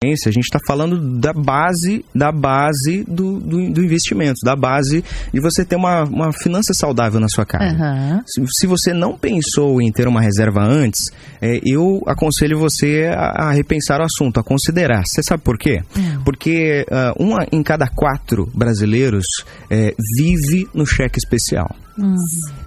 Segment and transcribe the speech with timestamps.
[0.00, 5.40] a gente está falando da base da base do, do, do, investimento, da base de
[5.40, 7.74] você ter uma, uma finança saudável na sua casa.
[7.74, 8.22] Uhum.
[8.24, 11.10] Se, se, você não pensou em ter uma reserva antes,
[11.42, 15.04] é, eu aconselho você a, a, repensar o assunto, a considerar.
[15.04, 15.82] Você sabe por quê?
[15.96, 16.22] Uhum.
[16.22, 19.26] Porque uh, uma em cada quatro brasileiros
[19.68, 21.74] é, vive no cheque especial.
[21.98, 22.16] O uhum.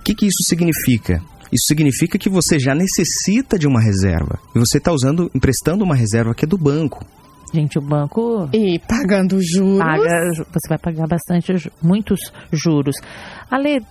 [0.04, 1.21] que, que isso significa?
[1.50, 4.38] Isso significa que você já necessita de uma reserva.
[4.54, 7.05] E você está usando, emprestando uma reserva que é do banco.
[7.54, 8.49] Gente, o banco.
[8.54, 9.80] E pagando juros.
[9.80, 12.20] Paga, você vai pagar bastante, muitos
[12.52, 12.95] juros.
[13.49, 13.81] Ale,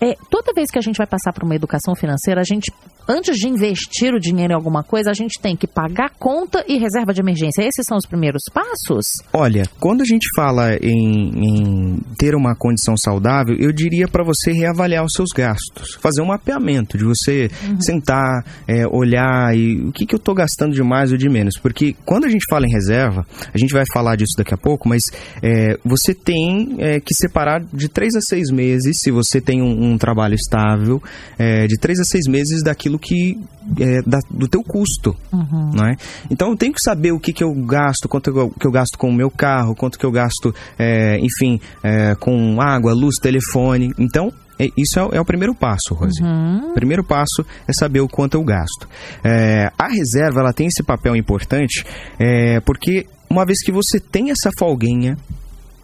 [0.00, 2.72] é, toda vez que a gente vai passar por uma educação financeira, a gente,
[3.08, 6.78] antes de investir o dinheiro em alguma coisa, a gente tem que pagar conta e
[6.78, 7.62] reserva de emergência.
[7.62, 9.06] Esses são os primeiros passos?
[9.32, 14.52] Olha, quando a gente fala em, em ter uma condição saudável, eu diria para você
[14.52, 17.80] reavaliar os seus gastos, fazer um mapeamento de você uhum.
[17.80, 21.58] sentar, é, olhar e o que, que eu estou gastando de mais ou de menos.
[21.58, 24.88] Porque quando a gente fala em reserva, a gente vai falar disso daqui a pouco,
[24.88, 25.02] mas
[25.42, 29.79] é, você tem é, que separar de três a seis meses, se você tem um,
[29.80, 31.02] um um trabalho estável,
[31.38, 33.38] é, de três a seis meses daquilo que
[33.78, 35.72] é, da, do teu custo, uhum.
[35.74, 35.96] não é?
[36.30, 38.96] Então eu tenho que saber o que, que eu gasto, quanto eu, que eu gasto
[38.96, 43.92] com o meu carro, quanto que eu gasto, é, enfim, é, com água, luz, telefone.
[43.98, 46.22] Então é, isso é, é, o primeiro passo, Rose.
[46.22, 46.70] Uhum.
[46.70, 48.88] O primeiro passo é saber o quanto eu gasto.
[49.24, 51.84] É, a reserva ela tem esse papel importante
[52.18, 55.16] é, porque uma vez que você tem essa folguinha,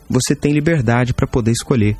[0.08, 1.96] você tem liberdade para poder escolher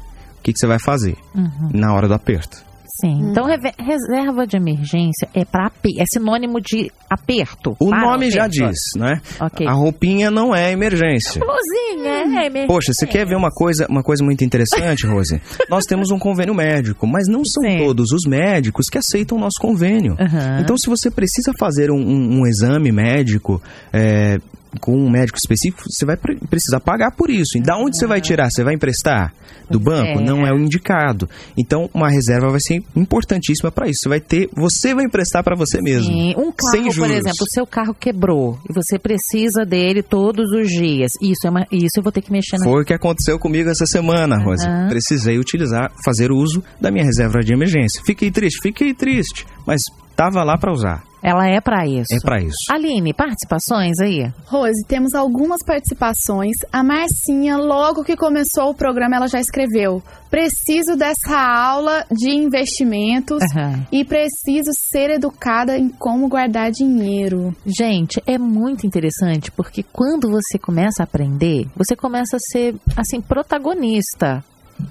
[0.46, 1.70] que, que você vai fazer uhum.
[1.74, 2.64] na hora do aperto.
[3.00, 3.24] Sim.
[3.24, 3.30] Hum.
[3.30, 3.44] Então,
[3.78, 7.76] reserva de emergência é para é sinônimo de aperto.
[7.78, 9.20] O nome já diz, né?
[9.38, 9.66] Okay.
[9.66, 11.40] A roupinha não é emergência.
[11.40, 12.66] Blusinha é emergência.
[12.66, 15.42] Poxa, você quer ver uma coisa, uma coisa muito interessante, Rose?
[15.68, 17.78] Nós temos um convênio médico, mas não são Sim.
[17.78, 20.12] todos os médicos que aceitam o nosso convênio.
[20.12, 20.60] Uhum.
[20.60, 23.60] Então, se você precisa fazer um, um, um exame médico,
[23.92, 24.38] é,
[24.76, 27.58] com um médico específico, você vai precisar pagar por isso.
[27.58, 28.50] E da onde você vai tirar?
[28.50, 29.32] Você vai emprestar?
[29.68, 30.20] Do banco?
[30.20, 30.24] É.
[30.24, 31.28] Não é o indicado.
[31.56, 34.02] Então, uma reserva vai ser importantíssima para isso.
[34.02, 36.12] Você vai ter, você vai emprestar para você mesmo.
[36.12, 36.34] Sim.
[36.36, 41.10] Um carro, por exemplo, o seu carro quebrou e você precisa dele todos os dias.
[41.20, 43.68] Isso é uma, isso eu vou ter que mexer na Foi o que aconteceu comigo
[43.68, 44.68] essa semana, Rosa.
[44.68, 44.88] Uhum.
[44.88, 48.00] Precisei utilizar, fazer uso da minha reserva de emergência.
[48.06, 49.82] Fiquei triste, fiquei triste, mas
[50.16, 51.04] estava lá para usar.
[51.22, 52.14] Ela é para isso.
[52.14, 52.56] É para isso.
[52.70, 54.30] Aline, participações aí?
[54.46, 56.54] Rose, temos algumas participações.
[56.72, 60.00] A Marcinha, logo que começou o programa, ela já escreveu:
[60.30, 63.84] preciso dessa aula de investimentos uhum.
[63.90, 67.54] e preciso ser educada em como guardar dinheiro.
[67.66, 73.20] Gente, é muito interessante porque quando você começa a aprender, você começa a ser assim
[73.20, 74.44] protagonista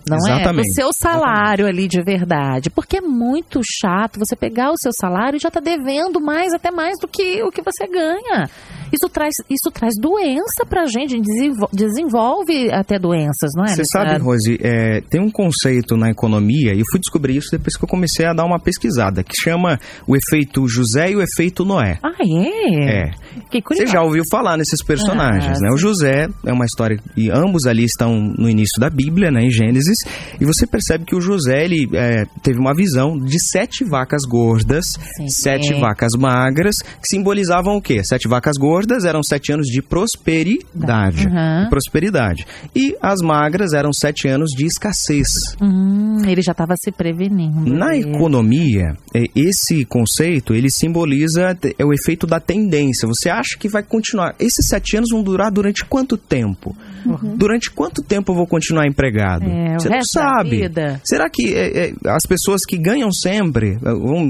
[0.10, 0.68] não Exatamente.
[0.68, 0.70] é?
[0.70, 2.70] Do seu salário ali de verdade.
[2.70, 6.72] Porque é muito chato você pegar o seu salário e já tá devendo mais, até
[6.72, 8.50] mais do que o que você ganha.
[8.96, 13.76] Isso traz, isso traz doença pra gente, desenvolve, desenvolve até doenças, não é?
[13.76, 17.76] Você sabe, Rose, é, tem um conceito na economia, e eu fui descobrir isso depois
[17.76, 21.66] que eu comecei a dar uma pesquisada, que chama o efeito José e o efeito
[21.66, 22.00] Noé.
[22.02, 23.02] Ah, é?
[23.02, 23.12] É.
[23.52, 25.70] Que Você já ouviu falar nesses personagens, ah, né?
[25.74, 29.52] O José é uma história, e ambos ali estão no início da Bíblia, né, em
[29.52, 29.98] Gênesis,
[30.40, 34.86] e você percebe que o José, ele é, teve uma visão de sete vacas gordas,
[35.18, 38.02] Sim, sete vacas magras, que simbolizavam o quê?
[38.06, 41.28] Sete vacas gordas gordas eram sete anos de prosperidade.
[41.28, 41.70] Uhum.
[41.70, 42.46] prosperidade.
[42.76, 45.28] E as magras eram sete anos de escassez.
[45.62, 47.74] Hum, ele já estava se prevenindo.
[47.74, 53.08] Na economia, é, esse conceito, ele simboliza é o efeito da tendência.
[53.08, 54.36] Você acha que vai continuar.
[54.40, 56.76] Esses sete anos vão durar durante quanto tempo?
[57.06, 57.36] Uhum.
[57.38, 59.46] Durante quanto tempo eu vou continuar empregado?
[59.46, 60.70] É, Você não sabe.
[61.04, 63.78] Será que é, é, as pessoas que ganham sempre,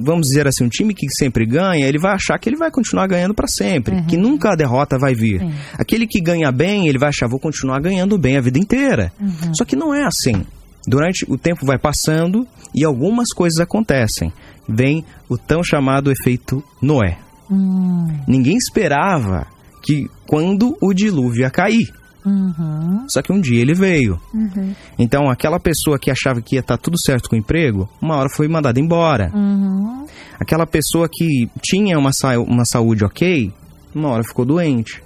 [0.03, 3.07] vamos dizer assim, um time que sempre ganha, ele vai achar que ele vai continuar
[3.07, 4.05] ganhando para sempre, uhum.
[4.05, 5.41] que nunca nunca a derrota vai vir.
[5.73, 9.11] Aquele que ganha bem, ele vai achar, vou continuar ganhando bem a vida inteira.
[9.19, 9.53] Uhum.
[9.53, 10.45] Só que não é assim.
[10.87, 14.31] Durante o tempo vai passando e algumas coisas acontecem.
[14.67, 17.17] Vem o tão chamado efeito Noé.
[17.49, 18.07] Hum.
[18.27, 19.47] Ninguém esperava
[19.83, 21.91] que quando o dilúvio ia cair.
[22.25, 23.05] Uhum.
[23.07, 24.19] Só que um dia ele veio.
[24.33, 24.73] Uhum.
[24.97, 28.29] Então, aquela pessoa que achava que ia estar tudo certo com o emprego, uma hora
[28.35, 29.31] foi mandada embora.
[29.33, 30.07] Uhum.
[30.39, 33.53] Aquela pessoa que tinha uma, sa uma saúde ok,
[33.95, 35.01] uma hora ficou doente.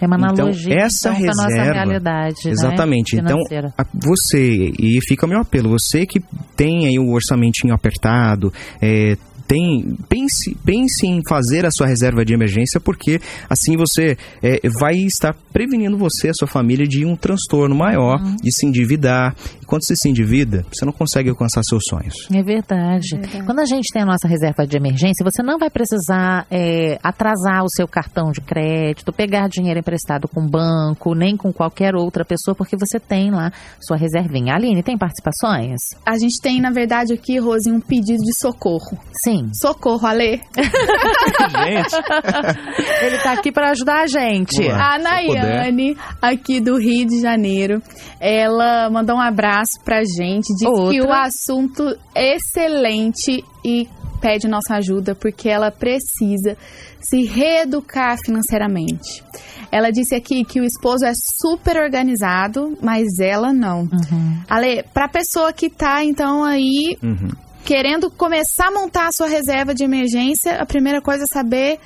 [0.00, 3.16] É uma então, analogia então, essa então, reserva, nossa realidade, né, Exatamente.
[3.16, 3.22] Né?
[3.22, 3.38] Então,
[3.78, 6.20] a, você, e fica o meu apelo, você que
[6.56, 9.16] tem aí o orçamentinho apertado, é,
[9.52, 13.20] tem pense, pense em fazer a sua reserva de emergência, porque
[13.50, 18.36] assim você é, vai estar prevenindo você, a sua família, de um transtorno maior, uhum.
[18.36, 19.36] de se endividar.
[19.60, 22.14] E quando você se endivida, você não consegue alcançar seus sonhos.
[22.32, 23.14] É verdade.
[23.14, 23.44] é verdade.
[23.44, 27.62] Quando a gente tem a nossa reserva de emergência, você não vai precisar é, atrasar
[27.62, 32.24] o seu cartão de crédito, pegar dinheiro emprestado com o banco, nem com qualquer outra
[32.24, 33.52] pessoa, porque você tem lá
[33.86, 34.54] sua reservinha.
[34.54, 35.80] Aline, tem participações?
[36.06, 38.98] A gente tem, na verdade, aqui, Rose, um pedido de socorro.
[39.22, 39.41] Sim.
[39.54, 40.40] Socorro, Ale.
[40.56, 41.96] gente.
[43.02, 44.68] Ele tá aqui para ajudar a gente.
[44.68, 47.82] a Nayane, aqui do Rio de Janeiro,
[48.20, 50.90] ela mandou um abraço pra gente, disse Outra.
[50.90, 53.88] que o assunto excelente e
[54.20, 56.56] pede nossa ajuda porque ela precisa
[57.00, 59.22] se reeducar financeiramente.
[59.70, 63.80] Ela disse aqui que o esposo é super organizado, mas ela não.
[63.80, 64.40] Uhum.
[64.48, 67.30] Ale, pra pessoa que tá, então, aí uhum.
[67.64, 71.78] Querendo começar a montar a sua reserva de emergência, a primeira coisa é saber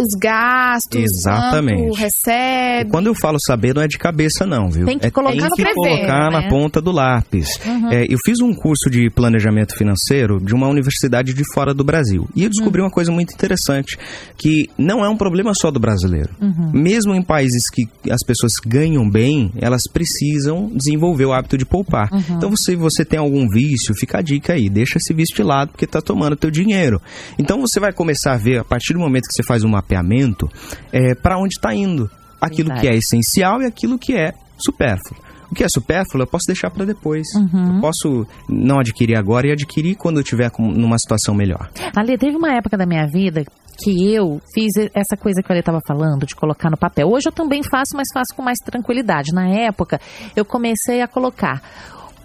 [0.00, 1.98] os gastos, Exatamente.
[1.98, 2.88] recebe.
[2.88, 4.86] E quando eu falo saber, não é de cabeça, não, viu?
[4.86, 6.40] Tem que é, colocar, tem que colocar né?
[6.40, 7.60] na ponta do lápis.
[7.64, 7.90] Uhum.
[7.90, 12.28] É, eu fiz um curso de planejamento financeiro de uma universidade de fora do Brasil.
[12.34, 12.86] E eu descobri uhum.
[12.86, 13.98] uma coisa muito interessante,
[14.38, 16.30] que não é um problema só do brasileiro.
[16.40, 16.70] Uhum.
[16.72, 22.08] Mesmo em países que as pessoas ganham bem, elas precisam desenvolver o hábito de poupar.
[22.12, 22.36] Uhum.
[22.36, 25.70] Então, se você tem algum vício, fica a dica aí, deixa esse vício de lado,
[25.70, 27.00] porque está tomando teu dinheiro.
[27.38, 30.48] Então, você vai começar a ver, a partir do momento que você faz uma mapeamento
[30.92, 32.08] é, para onde está indo.
[32.40, 32.80] Aquilo Verdade.
[32.80, 35.20] que é essencial e aquilo que é supérfluo.
[35.50, 37.26] O que é supérfluo eu posso deixar para depois.
[37.34, 37.74] Uhum.
[37.74, 41.68] Eu posso não adquirir agora e adquirir quando eu estiver numa situação melhor.
[41.94, 43.44] Ali, teve uma época da minha vida
[43.82, 47.08] que eu fiz essa coisa que ele estava falando, de colocar no papel.
[47.08, 49.32] Hoje eu também faço, mas faço com mais tranquilidade.
[49.32, 49.98] Na época,
[50.36, 51.62] eu comecei a colocar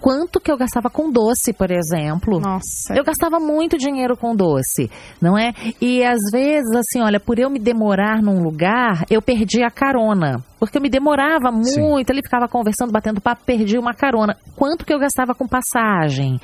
[0.00, 2.38] quanto que eu gastava com doce, por exemplo.
[2.40, 2.94] Nossa.
[2.94, 4.90] Eu gastava muito dinheiro com doce,
[5.20, 5.52] não é?
[5.80, 10.36] E às vezes, assim, olha, por eu me demorar num lugar, eu perdi a carona.
[10.58, 12.04] Porque eu me demorava muito, Sim.
[12.08, 14.36] ele ficava conversando, batendo papo, perdi uma carona.
[14.54, 16.40] Quanto que eu gastava com passagem?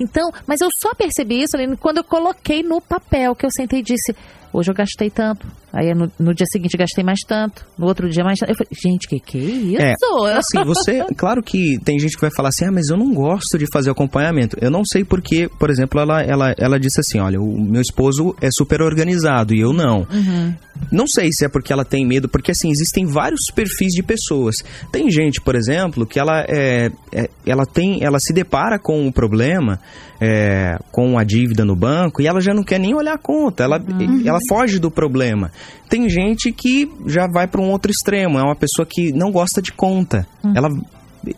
[0.00, 3.80] Então, mas eu só percebi isso ali quando eu coloquei no papel, que eu sentei
[3.80, 4.16] e disse,
[4.52, 5.46] hoje eu gastei tanto.
[5.72, 8.50] Aí no, no, dia seguinte gastei mais tanto, no outro dia mais tanto.
[8.50, 10.26] Eu falei, gente, que que é isso?
[10.26, 13.12] É, assim, você, claro que tem gente que vai falar assim, ah, mas eu não
[13.14, 14.56] gosto de fazer acompanhamento.
[14.60, 18.36] Eu não sei porque, por exemplo, ela, ela, ela disse assim, olha, o meu esposo
[18.40, 20.06] é super organizado e eu não.
[20.10, 20.54] Uhum.
[20.90, 24.56] Não sei se é porque ela tem medo, porque assim, existem vários perfis de pessoas.
[24.90, 29.12] Tem gente, por exemplo, que ela, é, é ela tem, ela se depara com o
[29.12, 29.80] problema,
[30.20, 33.64] é, com a dívida no banco, e ela já não quer nem olhar a conta,
[33.64, 34.22] ela, uhum.
[34.24, 35.50] ela foge do problema.
[35.88, 39.62] Tem gente que já vai para um outro extremo, é uma pessoa que não gosta
[39.62, 40.26] de conta.
[40.44, 40.52] Uhum.
[40.54, 40.68] Ela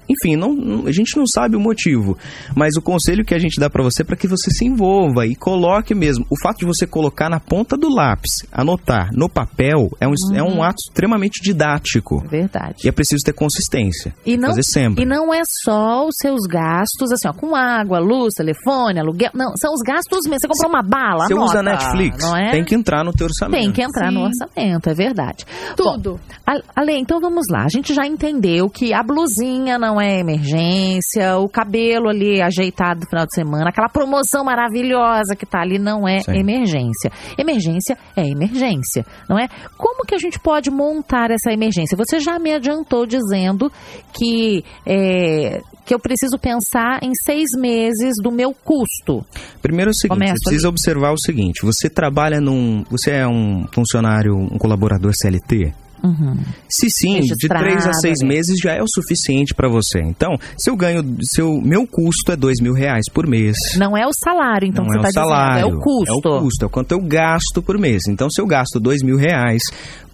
[0.09, 2.17] enfim, não, a gente não sabe o motivo,
[2.55, 5.27] mas o conselho que a gente dá para você é para que você se envolva
[5.27, 6.27] e coloque mesmo.
[6.31, 10.37] O fato de você colocar na ponta do lápis, anotar no papel, é um, uhum.
[10.37, 10.63] é um uhum.
[10.63, 12.23] ato extremamente didático.
[12.29, 12.83] Verdade.
[12.85, 14.15] E é preciso ter consistência.
[14.25, 15.03] E não, fazer sempre.
[15.03, 19.31] E não é só os seus gastos, assim, ó, com água, luz, telefone, aluguel.
[19.35, 20.41] Não, são os gastos mesmo.
[20.41, 22.51] Você comprou uma bala, Você anota, usa Netflix, não é?
[22.51, 23.61] tem que entrar no teu orçamento.
[23.61, 24.15] Tem que entrar Sim.
[24.15, 25.45] no orçamento, é verdade.
[25.77, 26.15] Tudo.
[26.15, 27.65] Bom, Ale, então vamos lá.
[27.65, 33.09] A gente já entendeu que a blusinha não é emergência, o cabelo ali ajeitado no
[33.09, 36.39] final de semana, aquela promoção maravilhosa que tá ali não é Sim.
[36.39, 37.11] emergência.
[37.39, 39.49] Emergência é emergência, não é?
[39.77, 41.97] Como que a gente pode montar essa emergência?
[41.97, 43.71] Você já me adiantou dizendo
[44.13, 49.25] que é, que eu preciso pensar em seis meses do meu custo.
[49.61, 50.73] Primeiro é o seguinte, Começo você precisa ali.
[50.73, 52.85] observar o seguinte: você trabalha num.
[52.91, 55.84] Você é um funcionário, um colaborador CLT?
[56.05, 56.37] Uhum.
[56.69, 58.29] Se sim, de três a seis né?
[58.29, 60.01] meses já é o suficiente para você.
[60.01, 63.57] Então, se eu ganho, se o meu custo é dois mil reais por mês.
[63.79, 66.13] Não é o salário, então não você é tá o salário, dizendo, é o custo.
[66.13, 68.03] É o custo, é o quanto eu gasto por mês.
[68.07, 69.63] Então, se eu gasto dois mil reais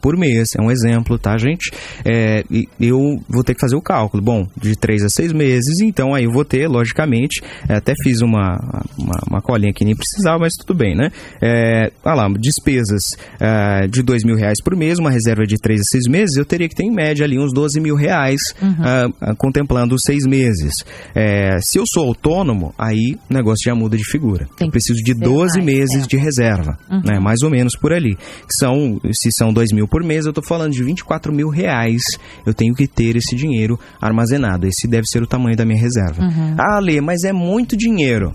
[0.00, 1.70] por mês, é um exemplo, tá, gente?
[2.04, 2.44] É,
[2.80, 4.22] eu vou ter que fazer o cálculo.
[4.22, 8.20] Bom, de três a seis meses, então aí eu vou ter, logicamente, é, até fiz
[8.20, 8.56] uma,
[8.98, 11.10] uma, uma, colinha que nem precisava, mas tudo bem, né?
[11.42, 13.02] É, ah lá, despesas
[13.40, 16.44] é, de dois mil reais por mês, uma reserva de três a seis meses, eu
[16.44, 19.30] teria que ter em média ali uns 12 mil reais uhum.
[19.30, 20.84] uh, contemplando os seis meses.
[21.14, 24.46] É, se eu sou autônomo, aí o negócio já muda de figura.
[24.56, 26.06] Tem eu preciso de 12 mais, meses é.
[26.06, 27.02] de reserva, uhum.
[27.04, 27.18] né?
[27.20, 28.16] Mais ou menos por ali.
[28.48, 32.02] São, se são 2 mil por mês, eu estou falando de 24 mil reais.
[32.46, 34.66] Eu tenho que ter esse dinheiro armazenado.
[34.66, 36.22] Esse deve ser o tamanho da minha reserva.
[36.22, 36.56] Uhum.
[36.58, 38.34] Ah, Lê, mas é muito dinheiro.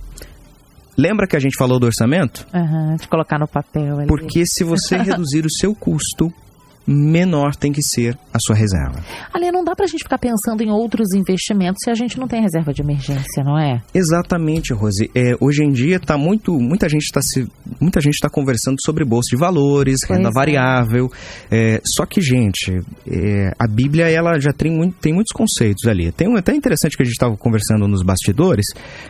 [0.98, 2.46] Lembra que a gente falou do orçamento?
[2.54, 4.08] Uhum, de colocar no papel ali.
[4.08, 6.32] Porque se você reduzir o seu custo
[6.88, 9.04] menor tem que ser a sua reserva.
[9.34, 12.28] Ali não dá para a gente ficar pensando em outros investimentos se a gente não
[12.28, 13.82] tem reserva de emergência, não é?
[13.94, 15.10] Exatamente, Rose.
[15.16, 17.48] É, hoje em dia tá muito, muita gente está se,
[17.80, 20.34] muita gente está conversando sobre bolsa de valores, pois renda é.
[20.34, 21.12] variável.
[21.52, 26.12] É, só que, gente, é, a Bíblia ela já tem, muito, tem muitos conceitos ali.
[26.12, 28.68] Tem um até interessante que a gente estava conversando nos bastidores,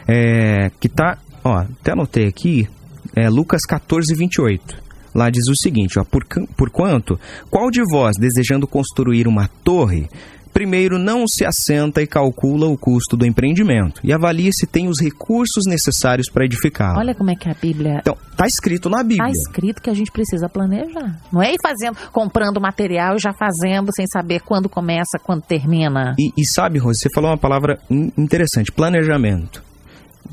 [0.08, 2.68] é, que tá, ó, até anotei aqui,
[3.16, 4.85] é Lucas 14, 28.
[5.16, 6.26] Lá diz o seguinte, ó, por,
[6.58, 7.18] por quanto,
[7.50, 10.10] qual de vós, desejando construir uma torre,
[10.56, 15.02] primeiro não se assenta e calcula o custo do empreendimento e avalia se tem os
[15.02, 17.00] recursos necessários para edificá-lo.
[17.00, 18.00] Olha como é que a Bíblia.
[18.00, 19.26] Então, tá escrito na Bíblia.
[19.26, 21.20] Tá escrito que a gente precisa planejar.
[21.32, 26.16] Não é ir fazendo, comprando material e já fazendo sem saber quando começa, quando termina.
[26.18, 27.78] E, e sabe, Rose, você falou uma palavra
[28.18, 29.65] interessante: planejamento.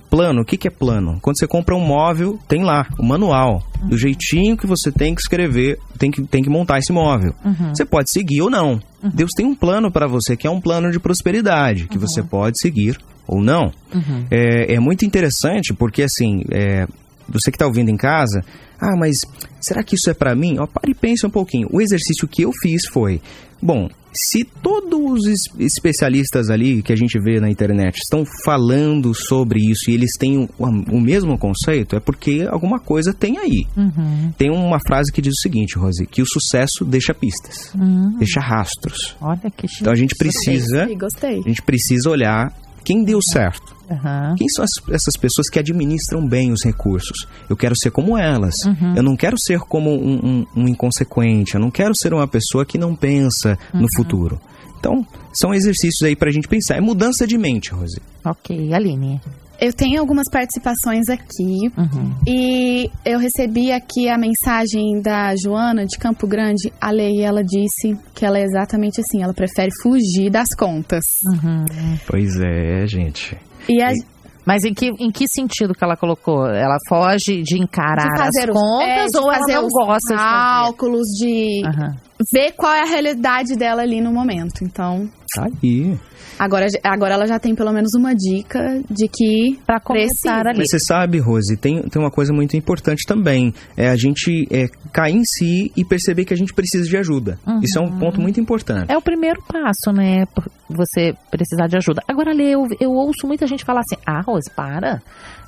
[0.09, 1.19] Plano, o que, que é plano?
[1.23, 3.89] Quando você compra um móvel, tem lá o manual, uhum.
[3.89, 7.35] do jeitinho que você tem que escrever, tem que, tem que montar esse móvel.
[7.45, 7.75] Uhum.
[7.75, 8.81] Você pode seguir ou não.
[9.03, 9.11] Uhum.
[9.13, 12.61] Deus tem um plano para você que é um plano de prosperidade, que você pode
[12.61, 13.73] seguir ou não.
[13.95, 14.27] Uhum.
[14.31, 16.87] É, é, muito interessante porque, assim, é,
[17.29, 18.45] você que está ouvindo em casa,
[18.81, 19.21] ah, mas
[19.61, 20.59] será que isso é para mim?
[20.59, 21.69] Ó, pare e pense um pouquinho.
[21.73, 23.21] O exercício que eu fiz foi,
[23.63, 29.61] bom, se todos os especialistas ali que a gente vê na internet estão falando sobre
[29.61, 33.67] isso e eles têm o, o mesmo conceito, é porque alguma coisa tem aí.
[33.77, 34.33] Uhum.
[34.37, 38.17] Tem uma frase que diz o seguinte, Rose, que o sucesso deixa pistas, uhum.
[38.19, 39.17] deixa rastros.
[39.21, 39.83] Olha que chique.
[39.83, 41.39] Então a gente precisa, gostei, gostei.
[41.39, 42.53] a gente precisa olhar
[42.85, 43.82] quem deu certo.
[43.93, 44.35] Uhum.
[44.37, 47.27] Quem são as, essas pessoas que administram bem os recursos?
[47.49, 48.65] Eu quero ser como elas.
[48.65, 48.95] Uhum.
[48.97, 51.55] Eu não quero ser como um, um, um, inconsequente.
[51.55, 53.83] Eu não quero ser uma pessoa que não pensa uhum.
[53.83, 54.41] no futuro.
[54.79, 56.77] Então, são exercícios aí para a gente pensar.
[56.77, 58.01] É mudança de mente, Rose.
[58.25, 59.21] Ok, Aline.
[59.61, 62.15] Eu tenho algumas participações aqui uhum.
[62.27, 66.73] e eu recebi aqui a mensagem da Joana de Campo Grande.
[66.81, 71.05] A Lei, ela disse que ela é exatamente assim, ela prefere fugir das contas.
[71.25, 71.65] Uhum.
[72.09, 73.37] Pois é, gente.
[73.69, 74.13] E a, e...
[74.45, 76.47] Mas em que, em que sentido que ela colocou?
[76.47, 81.63] Ela foge de encarar de as contas é, ou ela não gosta de cálculos, de
[81.65, 81.95] uhum.
[82.33, 84.65] ver qual é a realidade dela ali no momento.
[84.65, 85.09] Então.
[85.35, 85.97] Tá aí.
[86.39, 90.59] Agora, agora ela já tem pelo menos uma dica de que para começar ali.
[90.59, 93.55] Mas você sabe, Rose, tem, tem uma coisa muito importante também.
[93.77, 97.39] É a gente é, cair em si e perceber que a gente precisa de ajuda.
[97.47, 97.61] Uhum.
[97.63, 98.91] Isso é um ponto muito importante.
[98.91, 100.25] É o primeiro passo, né?
[100.69, 102.03] Você precisar de ajuda.
[102.09, 105.03] Agora, Lê, eu, eu ouço muita gente falar assim: ah, Rose, para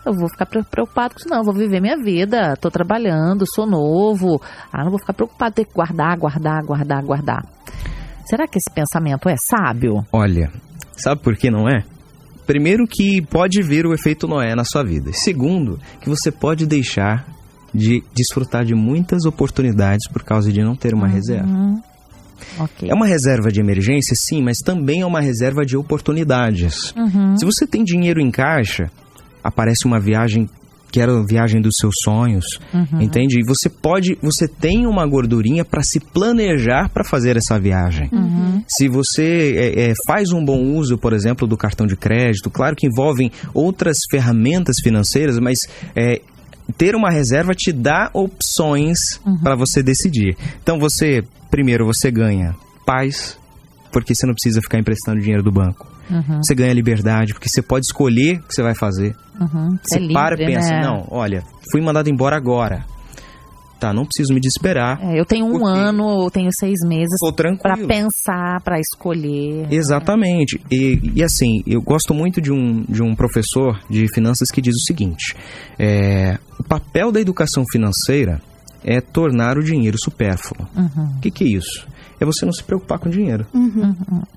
[0.05, 1.39] eu vou ficar preocupado com isso, não.
[1.39, 4.41] Eu vou viver minha vida, tô trabalhando, sou novo.
[4.73, 7.43] Ah, não vou ficar preocupado ter que guardar, guardar, guardar, guardar.
[8.27, 10.05] Será que esse pensamento é sábio?
[10.13, 10.51] Olha,
[10.97, 11.85] sabe por que não é?
[12.47, 15.13] Primeiro que pode vir o efeito Noé na sua vida.
[15.13, 17.27] Segundo, que você pode deixar
[17.75, 21.13] de desfrutar de muitas oportunidades por causa de não ter uma uhum.
[21.13, 21.83] reserva.
[22.59, 22.91] Okay.
[22.91, 26.93] É uma reserva de emergência, sim, mas também é uma reserva de oportunidades.
[26.93, 27.37] Uhum.
[27.37, 28.91] Se você tem dinheiro em caixa,
[29.43, 30.49] aparece uma viagem
[30.95, 33.03] que era a viagem dos seus sonhos, uhum.
[33.03, 33.41] entende?
[33.41, 38.09] E você pode, você tem uma gordurinha para se planejar para fazer essa viagem.
[38.13, 38.63] Uhum.
[38.69, 42.77] Se você é, é, faz um bom uso, por exemplo, do cartão de crédito, claro
[42.77, 46.21] que envolvem outras ferramentas financeiras, mas é,
[46.79, 49.41] ter uma reserva te dá opções uhum.
[49.43, 50.37] para você decidir.
[50.63, 52.55] Então você, primeiro, você ganha
[52.87, 53.37] paz,
[53.95, 55.87] porque você não precisa ficar emprestando dinheiro do banco.
[56.11, 56.43] Uhum.
[56.43, 59.15] Você ganha liberdade, porque você pode escolher o que você vai fazer.
[59.41, 59.79] Uhum.
[59.81, 60.83] Você é para e pensa, né?
[60.83, 62.85] não, olha, fui mandado embora agora.
[63.79, 64.99] Tá, não preciso me desesperar.
[65.01, 67.19] É, eu tenho um ano, ou tenho seis meses
[67.61, 69.67] para pensar, para escolher.
[69.71, 70.61] Exatamente.
[70.71, 74.75] E, e, assim, eu gosto muito de um, de um professor de finanças que diz
[74.75, 75.37] o seguinte:
[75.79, 78.41] é, o papel da educação financeira
[78.83, 80.67] é tornar o dinheiro supérfluo.
[80.75, 81.21] O uhum.
[81.21, 81.87] que, que é isso?
[82.25, 83.47] É você não se preocupar com dinheiro.
[83.55, 83.95] Uhum.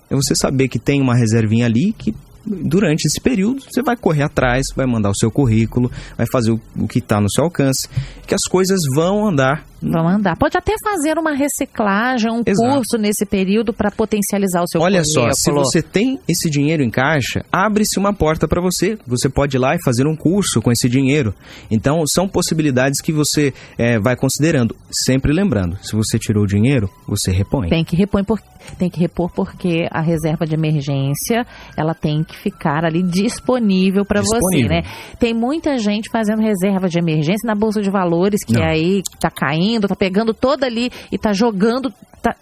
[0.10, 2.13] É você saber que tem uma reservinha ali que
[2.48, 6.60] durante esse período você vai correr atrás, vai mandar o seu currículo, vai fazer o,
[6.75, 7.88] o que está no seu alcance,
[8.25, 10.36] que as coisas vão andar Vão andar.
[10.38, 12.74] Pode até fazer uma reciclagem, um Exato.
[12.74, 15.27] curso nesse período para potencializar o seu Olha currículo.
[15.27, 18.98] só, se você tem esse dinheiro em caixa, abre-se uma porta para você.
[19.06, 21.34] Você pode ir lá e fazer um curso com esse dinheiro.
[21.70, 24.75] Então, são possibilidades que você é, vai considerando.
[24.89, 27.70] Sempre lembrando, se você tirou o dinheiro, você repõe.
[27.70, 28.39] Tem que repor, por,
[28.80, 34.22] tem que repor porque a reserva de emergência, ela tem que ficar ali disponível para
[34.22, 34.84] você, né?
[35.20, 38.63] Tem muita gente fazendo reserva de emergência na Bolsa de Valores, que Não.
[38.63, 42.36] aí está caindo tá pegando toda ali e tá jogando Tá,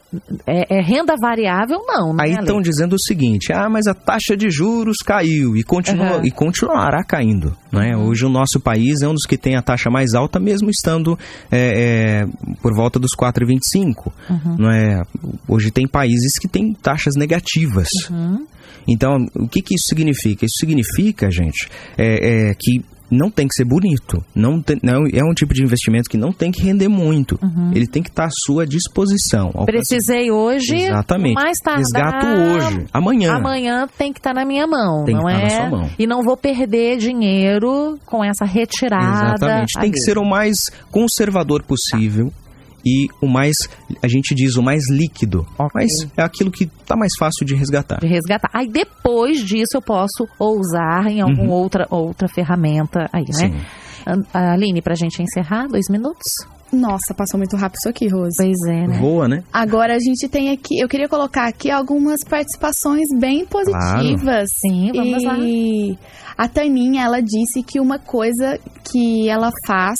[0.47, 2.13] é, é, renda variável, não.
[2.13, 5.63] não Aí estão é, dizendo o seguinte: ah, mas a taxa de juros caiu e,
[5.63, 6.25] continua, uhum.
[6.25, 7.55] e continuará caindo.
[7.71, 7.93] Né?
[7.93, 8.07] Uhum.
[8.07, 11.19] Hoje o nosso país é um dos que tem a taxa mais alta, mesmo estando
[11.51, 14.13] é, é, por volta dos 4,25.
[14.29, 14.55] Uhum.
[14.57, 15.01] Não é?
[15.45, 17.89] Hoje tem países que têm taxas negativas.
[18.09, 18.45] Uhum.
[18.87, 20.45] Então, o que, que isso significa?
[20.45, 24.23] Isso significa, gente, é, é que não tem que ser bonito.
[24.33, 27.37] Não, tem, não é um tipo de investimento que não tem que render muito.
[27.41, 27.71] Uhum.
[27.73, 29.51] Ele tem que estar à sua disposição.
[29.65, 30.75] Precisei hoje.
[30.75, 31.35] Exatamente.
[31.35, 31.81] Mais tarde.
[31.81, 32.85] Resgato hoje.
[32.91, 33.33] Amanhã.
[33.33, 35.03] Amanhã tem que estar na minha mão.
[35.05, 35.47] Tem não que é?
[35.47, 35.89] estar na sua mão.
[35.97, 39.35] E não vou perder dinheiro com essa retirada.
[39.35, 39.79] Exatamente.
[39.79, 42.27] Tem que ser o mais conservador possível.
[42.27, 42.44] Tá
[42.85, 43.55] e o mais,
[44.01, 45.45] a gente diz, o mais líquido.
[45.57, 45.69] Okay.
[45.73, 47.99] Mas é aquilo que tá mais fácil de resgatar.
[47.99, 48.49] De resgatar.
[48.53, 51.51] Aí depois disso eu posso usar em alguma uhum.
[51.51, 53.49] outra, outra ferramenta aí, né?
[53.49, 54.23] Sim.
[54.33, 56.31] Aline, pra gente encerrar, dois minutos.
[56.71, 58.35] Nossa, passou muito rápido isso aqui, Rose.
[58.37, 58.97] Pois é, né?
[58.99, 59.43] Voa, né?
[59.51, 64.19] Agora a gente tem aqui, eu queria colocar aqui algumas participações bem positivas.
[64.23, 64.47] Claro.
[64.47, 65.97] Sim, vamos e lá.
[66.37, 69.99] A Taninha, ela disse que uma coisa que ela faz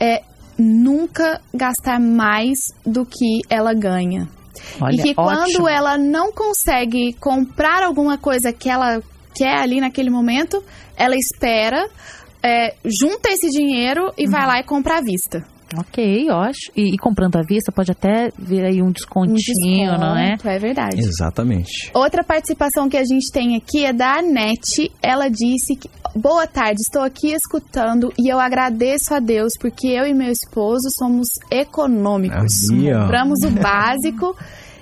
[0.00, 0.22] é
[0.58, 4.28] nunca gastar mais do que ela ganha.
[4.80, 5.68] Olha, e que quando ótimo.
[5.68, 9.02] ela não consegue comprar alguma coisa que ela
[9.34, 10.62] quer ali naquele momento,
[10.96, 11.88] ela espera,
[12.42, 14.30] é, junta esse dinheiro e uhum.
[14.30, 15.44] vai lá e compra à vista.
[15.78, 16.70] Ok, acho.
[16.76, 20.36] E, e, comprando à vista pode até vir aí um descontinho, um desconto, não é?
[20.44, 20.98] É verdade.
[20.98, 21.90] Exatamente.
[21.94, 24.90] Outra participação que a gente tem aqui é da Anete.
[25.02, 25.88] Ela disse que.
[26.16, 30.88] Boa tarde, estou aqui escutando e eu agradeço a Deus porque eu e meu esposo
[30.96, 32.68] somos econômicos.
[33.02, 34.36] Compramos o básico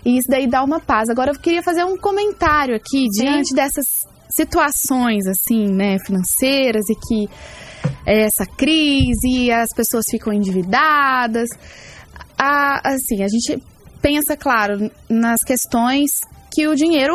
[0.04, 1.08] e isso daí dá uma paz.
[1.08, 3.86] Agora eu queria fazer um comentário aqui diante dessas
[4.28, 7.30] situações assim, né, financeiras e que
[8.06, 11.48] essa crise, as pessoas ficam endividadas.
[12.36, 13.62] assim, a gente
[14.00, 16.20] pensa, claro, nas questões
[16.52, 17.14] que o dinheiro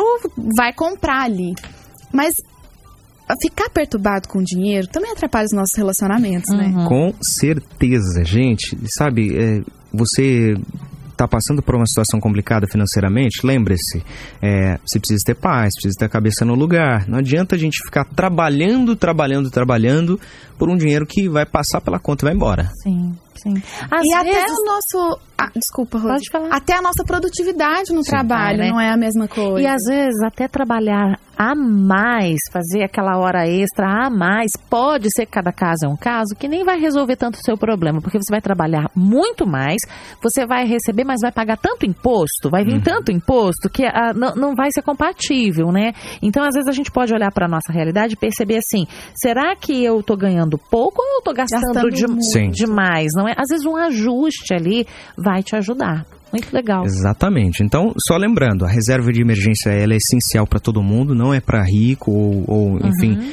[0.56, 1.54] vai comprar ali.
[2.12, 2.34] Mas
[3.42, 6.56] ficar perturbado com o dinheiro também atrapalha os nossos relacionamentos, uhum.
[6.56, 6.86] né?
[6.88, 8.76] Com certeza, gente.
[8.96, 9.60] Sabe, é,
[9.92, 10.54] você
[11.18, 14.04] está passando por uma situação complicada financeiramente, lembre-se,
[14.40, 17.08] é, você precisa ter paz, precisa ter a cabeça no lugar.
[17.08, 20.20] Não adianta a gente ficar trabalhando, trabalhando, trabalhando
[20.56, 22.70] por um dinheiro que vai passar pela conta e vai embora.
[22.82, 23.16] Sim.
[23.42, 23.54] Sim.
[23.90, 24.42] Às e vezes...
[24.42, 25.20] até o nosso.
[25.36, 26.14] Ah, desculpa, Rose.
[26.14, 26.56] Pode falar.
[26.56, 28.70] Até a nossa produtividade no Sim, trabalho é, né?
[28.70, 29.60] não é a mesma coisa.
[29.60, 35.24] E às vezes até trabalhar a mais, fazer aquela hora extra a mais, pode ser
[35.24, 38.18] que cada caso é um caso que nem vai resolver tanto o seu problema, porque
[38.18, 39.80] você vai trabalhar muito mais,
[40.20, 42.80] você vai receber, mas vai pagar tanto imposto, vai vir uhum.
[42.80, 45.92] tanto imposto que ah, não, não vai ser compatível, né?
[46.20, 49.54] Então, às vezes a gente pode olhar para a nossa realidade e perceber assim: será
[49.54, 53.12] que eu tô ganhando pouco ou eu tô gastando, gastando de, demais?
[53.14, 53.34] Não é?
[53.36, 54.86] Às vezes um ajuste ali
[55.16, 56.04] vai te ajudar.
[56.32, 56.84] Muito legal.
[56.84, 57.62] Exatamente.
[57.62, 61.40] Então, só lembrando, a reserva de emergência ela é essencial para todo mundo, não é
[61.40, 62.78] para rico ou, ou uhum.
[62.84, 63.32] enfim,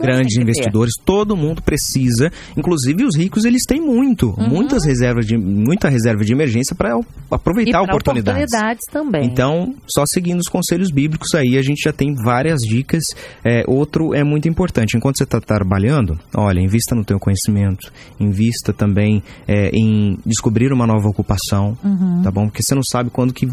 [0.00, 0.94] grandes investidores.
[1.04, 2.30] Todo mundo precisa.
[2.56, 4.48] Inclusive os ricos eles têm muito, uhum.
[4.48, 6.98] muitas reservas de muita reserva de emergência para
[7.30, 8.44] aproveitar oportunidades.
[8.44, 9.24] oportunidades também.
[9.24, 13.04] Então, só seguindo os conselhos bíblicos aí a gente já tem várias dicas.
[13.44, 14.96] É, outro é muito importante.
[14.96, 20.86] Enquanto você está trabalhando, olha, invista no teu conhecimento, invista também é, em descobrir uma
[20.86, 22.22] nova ocupação, uhum.
[22.22, 22.46] tá bom?
[22.46, 23.46] Porque você não sabe quando que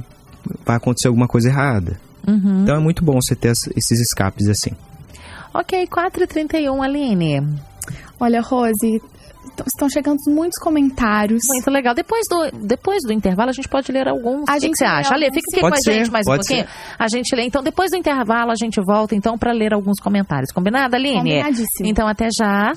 [0.65, 1.99] vai acontecer alguma coisa errada.
[2.27, 2.63] Uhum.
[2.63, 4.71] Então é muito bom você ter esses escapes assim.
[5.53, 7.41] Ok, 4h31, Aline.
[8.19, 9.01] Olha, Rose,
[9.65, 11.41] estão chegando muitos comentários.
[11.49, 11.93] Muito legal.
[11.93, 14.47] Depois do, depois do intervalo, a gente pode ler alguns.
[14.47, 15.13] A o que, você acha?
[15.13, 16.63] Ale, fica aqui com a gente mais um pouquinho.
[16.63, 16.69] Ser.
[16.97, 17.43] A gente lê.
[17.43, 20.51] Então, depois do intervalo, a gente volta então para ler alguns comentários.
[20.51, 21.17] Combinado, Aline?
[21.17, 21.87] Combinadíssimo.
[21.87, 22.73] Então, até já.